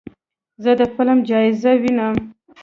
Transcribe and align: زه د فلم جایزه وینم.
زه 0.63 0.71
د 0.79 0.81
فلم 0.95 1.17
جایزه 1.29 1.71
وینم. 1.81 2.15